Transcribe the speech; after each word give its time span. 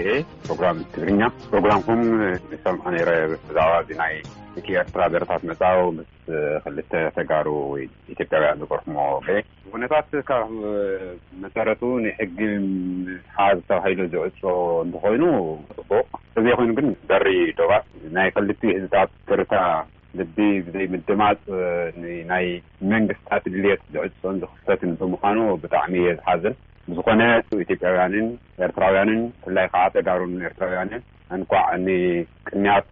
ኤ 0.00 0.18
ፕሮግራም 0.44 0.76
ትግርኛ 0.92 1.20
ፕሮግራምኩም 1.48 2.02
ንሰምዖ 2.50 2.84
ነረ 2.94 3.10
ዛባዚ 3.56 3.88
ናይ 4.02 4.14
ኪ 4.66 4.76
ኤርትራ 4.82 5.02
ደረታት 5.14 5.42
መፃው 5.50 5.80
ምስ 5.96 6.12
ክልተ 6.66 6.92
ተጋሩ 7.16 7.48
ወይ 7.72 7.82
ኢትዮጵያውያን 8.14 8.62
ዝበርኩሞ 8.64 8.98
እኩነታት 9.66 10.12
ካብ 10.28 10.52
መሰረቱ 11.44 11.82
ንሕጊ 12.06 12.38
ሓዝ 13.38 13.56
ዝተባሂሉ 13.64 14.06
ዝዕፆ 14.14 14.40
እንትኮይኑ 14.86 15.24
ጥቡቕ 15.78 16.06
እዘይ 16.38 16.56
ኮይኑ 16.60 16.72
ግን 16.80 16.88
በሪ 17.10 17.26
ዶባ 17.62 17.72
ናይ 18.18 18.30
ክልቲ 18.36 18.62
ሒዝታት 18.76 19.10
ትርታ 19.32 19.56
ልቢ 20.18 20.36
ብዘይ 20.66 20.86
ምድማፅ 20.92 21.40
ናይ 22.32 22.44
መንግስትታት 22.92 23.44
ድልየት 23.54 23.80
ዝዕፅቶን 23.94 24.36
ዝኽፍፈትን 24.42 24.90
ብምዃኑ 25.00 25.38
ብጣዕሚ 25.62 25.94
የ 26.04 26.12
ዝሓዘን 26.18 26.54
ብዝኮነ 26.88 27.20
ኢትዮጵያውያንን 27.64 28.26
ኤርትራውያንን 28.64 29.20
ብፍላይ 29.42 29.66
ከዓ 29.72 29.82
ተጋሩን 29.96 30.34
ኤርትራውያንን 30.48 31.02
እንኳዕ 31.36 31.66
ንቅንያት 31.86 32.86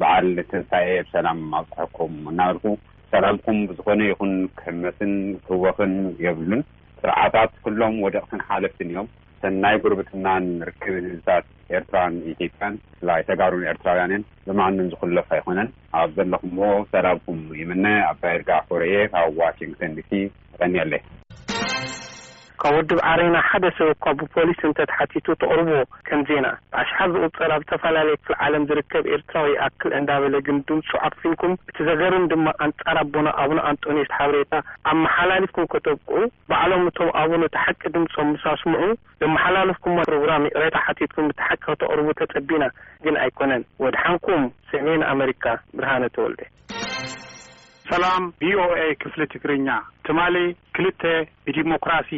በዓል 0.00 0.28
ተንታኤ 0.50 0.88
ብሰላም 1.06 1.40
ኣብፅሕኩም 1.60 2.14
እናበልኩ 2.32 2.66
ሰላምኩም 3.12 3.58
ብዝኾነ 3.70 4.00
ይኹን 4.10 4.32
ክህመስን 4.60 5.12
ክህወኽን 5.46 5.94
የብሉን 6.26 6.62
ስርዓታት 7.02 7.52
ኩሎም 7.66 7.94
ወደቕ 8.06 8.24
ክንሓለፍትን 8.32 8.90
እዮም 8.92 9.08
ናይ 9.64 9.76
ጉርብትናን 9.82 10.44
ርክብን 10.68 11.06
ህዝታት 11.12 11.44
ኤርትራን 11.76 12.14
ኢትዮጵያን 12.32 12.74
ላይ 13.08 13.20
ተጋሩን 13.28 13.66
ኤርትራውያንን 13.72 14.22
ብማዓኑን 14.48 14.90
ዝኽለፍ 14.94 15.28
ኣይኮነን 15.36 15.68
ኣብ 16.00 16.08
ዘለኹም 16.18 16.52
ሞ 16.58 16.72
ሰላብኩም 16.94 17.40
ዩምነ 17.60 17.84
ኣ 18.08 18.10
ባይርጋ 18.22 18.50
ኮረየ 18.70 18.96
ካብ 19.14 19.36
ዋሽንግቶን 19.42 19.96
ዲሲ 19.98 20.10
ንቀኒኣለ 20.54 20.92
ካብ 22.62 22.74
ወድብ 22.76 22.98
ዓረና 23.10 23.36
ሓደ 23.48 23.64
ሰብ 23.78 23.88
እኳ 23.94 24.04
ብፖሊስ 24.18 24.60
እንተተሓቲቱ 24.68 25.26
ተቕርቦዎ 25.40 25.80
ከም 26.08 26.20
ዜና 26.28 26.46
ብኣሽሓት 26.72 27.10
ዝቁፀርኣብ 27.14 27.60
ዝተፈላለየ 27.64 28.16
ክፍሊ 28.20 28.32
ዓለም 28.44 28.62
ዝርከብ 28.68 29.04
ኤርትራዊ 29.14 29.50
ኣክል 29.66 29.92
እንዳበለ 29.98 30.34
ግን 30.46 30.58
ድምፁ 30.68 30.86
ዓፊንኩም 31.08 31.52
እቲ 31.70 31.76
ዘገርም 31.88 32.24
ድማ 32.32 32.46
ኣንጻር 32.66 32.98
ኣቦና 33.02 33.28
ኣቡነ 33.42 33.58
ኣንጦኒስ 33.70 34.08
ሓብሬታ 34.18 34.52
ኣ 34.90 34.94
መሓላልፍኩም 35.04 35.66
ከተብክዑ 35.72 36.16
ባዕሎም 36.52 36.84
እቶም 36.90 37.10
ኣቡን 37.22 37.44
እቲ 37.48 37.56
ሓቂ 37.66 37.82
ድምፆም 37.96 38.30
ምሳስምዑ 38.36 38.82
ልመሓላልፍኩም 39.24 39.98
ፕሮግራሚ 40.10 40.44
ረታ 40.62 40.76
ሓቲትኩም 40.86 41.28
ብቲሓቂ 41.32 41.62
ክተቕርቡ 41.68 42.08
ተጸቢና 42.20 42.64
ግን 43.06 43.16
ኣይኮነን 43.24 43.64
ወድሓንኩም 43.86 44.44
ሰሜን 44.72 45.04
ኣሜሪካ 45.14 45.44
ብርሃነ 45.78 46.04
ተወልዶ 46.16 46.40
ሰላም 47.92 48.22
ቪኦ 48.40 48.60
ኤ 48.84 48.86
ክፍሊ 49.02 49.22
ትግርኛ 49.34 49.68
ትማሊ 50.06 50.36
ክልተ 50.76 51.02
ብዲሞክራሲ 51.48 52.10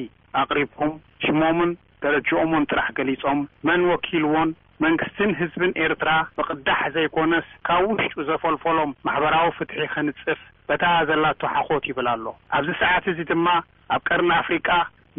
ኣቅሪብኩም 0.42 0.92
ሽሞምን 1.27 1.70
ደረጅኦምን 2.05 2.67
ጥራሕ 2.70 2.89
ገሊፆም 2.98 3.41
መን 3.69 3.81
ወኪልዎን 3.92 4.50
መንግስትን 4.84 5.30
ህዝብን 5.39 5.72
ኤርትራ 5.84 6.11
ብቅዳሕ 6.39 6.80
ዘይኮነስ 6.97 7.47
ካብ 7.69 7.84
ውሽጡ 7.92 8.17
ዘፈልፈሎም 8.28 8.91
ማሕበራዊ 9.06 9.48
ፍትሒ 9.56 9.78
ክንጽፍ 9.95 10.41
በታ 10.69 10.84
ዘላቶ 11.08 11.41
ሓኾት 11.55 11.84
ይብል 11.91 12.08
ኣሎ 12.14 12.27
ኣብዚ 12.58 12.69
ሰዓት 12.83 13.05
እዙ 13.12 13.19
ድማ 13.30 13.47
ኣብ 13.97 14.03
ቀርኒ 14.08 14.30
ኣፍሪቃ 14.42 14.69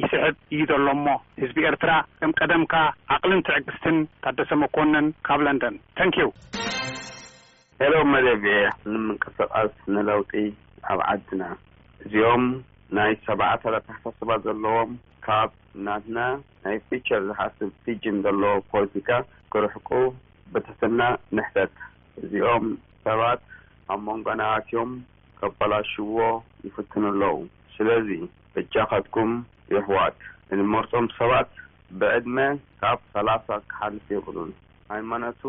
ይስሕብ 0.02 0.36
እዩ 0.54 0.62
ዘሎ 0.72 0.86
እሞ 0.98 1.08
ህዝቢ 1.42 1.58
ኤርትራ 1.70 1.92
ከም 2.20 2.34
ቀደምካ 2.40 2.76
ኣቕልን 3.16 3.42
ትዕግስትን 3.48 3.98
ታደሰመ 4.24 4.64
ኮንን 4.76 5.08
ካብ 5.28 5.42
ለንደን 5.48 5.76
ታንኪዩ 6.00 6.30
ሄሎ 7.82 7.96
መደብኤ 8.14 8.54
ንምንቅስቓስ 8.94 9.74
ንለውጢ 9.96 10.34
ኣብ 10.94 11.02
ዓድና 11.12 11.44
እዚኦም 12.06 12.46
ናይ 12.98 13.12
ሰብዕተ 13.28 13.62
ኣታሕታሰባት 13.78 14.42
ዘለዎም 14.48 14.92
ካብ 15.26 15.52
ናትና 15.86 16.20
ናይ 16.64 16.78
ፊቸር 16.88 17.22
ዝሓስብ 17.28 17.70
ፊጅን 17.84 18.18
ዘሎ 18.26 18.44
ፖለቲካ 18.72 19.10
ክርሕቁ 19.54 19.90
ብትሕትና 20.52 21.02
ንሕተት 21.38 21.74
እዚኦም 22.22 22.66
ሰባት 23.06 23.42
ኣብ 23.94 24.00
መንጎ 24.08 24.28
ናኣትዮም 24.42 24.92
ከበላሽዎ 25.40 26.20
ይፍትንኣለዉ 26.68 27.36
ስለዚ 27.76 28.10
ዕጃኸትኩም 28.62 29.32
ይሕዋት 29.76 30.18
እዚመርፆም 30.54 31.06
ሰባት 31.20 31.52
ብዕድመ 32.02 32.38
ካብ 32.82 33.00
ሰላሳ 33.16 33.48
ክሓልፍ 33.72 34.08
ይብሉን 34.16 34.52
ሃይማኖቱ 34.94 35.42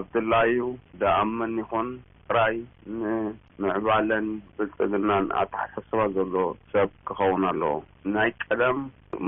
ኣብዱላዩ 0.00 0.58
ደኣምን 1.00 1.52
ይኹን 1.62 1.88
ፍራይ 2.28 2.56
ንምዕባለን 3.00 4.26
ፍልፅግናን 4.54 5.26
ኣተሓሳስባ 5.40 5.98
ዘሎ 6.16 6.36
ሰብ 6.72 6.88
ክኸውን 7.08 7.42
ኣለዎ 7.50 7.74
ናይ 8.14 8.30
ቀደም 8.44 8.78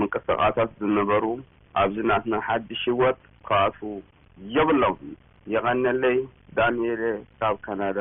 ምንቅስቓታት 0.01 0.71
ዝነበሩ 0.83 1.25
ኣብዚ 1.83 1.97
ናትና 2.11 2.35
ሓዲ 2.47 2.69
ሽወት 2.83 3.21
ካኣቱ 3.49 3.79
የብሎም 4.55 4.99
የቀነለይ 5.53 6.19
ዳንኤሌ 6.57 7.03
ካብ 7.41 7.57
ካናዳ 7.65 7.99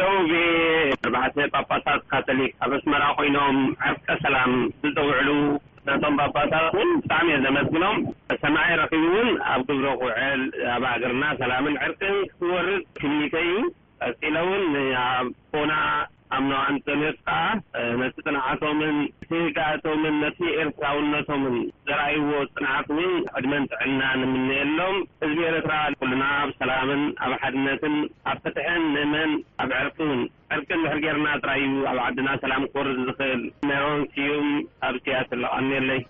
ሎው 0.00 0.14
ኣርባሕተ 0.96 1.34
ጳጳታት 1.54 2.00
ካቶሊክ 2.10 2.52
ኣብ 2.64 2.72
ኣስመራ 2.78 3.04
ኮይኖም 3.18 3.58
ዕርቀ 3.88 4.06
ሰላም 4.24 4.52
ዝጠውዕሉ 4.84 5.28
ናቶም 5.88 6.14
ጳጳታት 6.22 6.64
እውን 6.76 6.90
ብጣዕሚ 7.00 7.28
እየ 7.32 7.38
ዘመስግሎም 7.46 7.98
ሰማይ 8.42 8.70
ረኪቡ 8.80 9.02
እውን 9.16 9.28
ኣብ 9.52 9.60
ግብሮ 9.68 9.86
ኩውዕል 10.02 10.42
ኣብ 10.74 10.82
ሃገርና 10.92 11.24
ሰላምን 11.40 11.76
ዕርቀይ 11.86 12.16
ክወርድ 12.38 12.82
ፍኒተይ 13.02 13.44
እዩ 13.50 13.62
ኣፂለእውን 14.08 14.64
ኣ 15.02 15.04
ኮና 15.52 15.72
እና 16.44 16.54
ኣንዘኔት 16.70 17.18
ከዓ 17.26 17.36
ነቲ 18.00 18.16
ፅናዓቶምን 18.24 18.96
ህጋቶምን 19.30 20.16
ነቲ 20.24 20.38
ኤርትራውነቶምን 20.62 21.54
ዘራእይዎ 21.88 22.32
ፅናዓት 22.56 22.88
እውን 22.96 23.14
ዕድመን 23.38 23.64
ጥዕምና 23.72 24.02
ንምንአ 24.22 24.58
ሎም 24.80 24.96
እዝቢ 25.26 25.38
ኤረትራ 25.50 25.76
ኩልና 26.00 26.24
ኣብ 26.42 26.50
ሰላምን 26.60 27.02
ኣብ 27.26 27.32
ሓድነትን 27.42 27.96
ኣብ 28.32 28.38
ፍትሐን 28.44 28.84
ንእመን 28.96 29.32
ኣብ 29.64 29.72
ዕርክ 29.80 29.98
እውን 30.06 30.22
ዕርቂን 30.56 30.82
ብሕርጌርና 30.86 31.28
ትራእዩ 31.44 31.70
ኣብ 31.92 31.98
ዓድና 32.06 32.28
ሰላም 32.44 32.66
ኮር 32.74 32.88
ዝክእል 33.08 33.44
ሜሮንቲዩም 33.70 34.48
ኣብ 34.88 34.96
ትያት 35.06 35.32
ለቀኒለይ 35.44 36.02